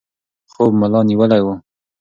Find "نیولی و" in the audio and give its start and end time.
1.09-1.47